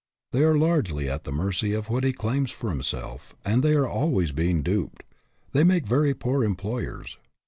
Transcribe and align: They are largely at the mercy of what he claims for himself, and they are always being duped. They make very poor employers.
They 0.31 0.41
are 0.43 0.57
largely 0.57 1.07
at 1.07 1.25
the 1.25 1.31
mercy 1.31 1.73
of 1.73 1.87
what 1.87 2.03
he 2.03 2.11
claims 2.11 2.49
for 2.49 2.71
himself, 2.71 3.35
and 3.45 3.61
they 3.61 3.73
are 3.75 3.87
always 3.87 4.31
being 4.31 4.63
duped. 4.63 5.03
They 5.51 5.63
make 5.63 5.85
very 5.85 6.15
poor 6.15 6.43
employers. 6.43 7.19